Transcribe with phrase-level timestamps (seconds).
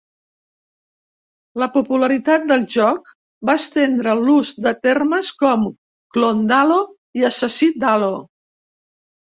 [1.63, 3.11] La popularitat del joc
[3.51, 5.69] va estendre l'ús de termes com
[6.19, 6.81] "clon d'Halo"
[7.23, 8.13] i "assassí d'Halo".